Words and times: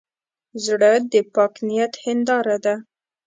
زړه 0.65 0.91
د 1.11 1.13
پاک 1.33 1.53
نیت 1.67 1.93
هنداره 2.03 2.57
ده. 2.65 2.75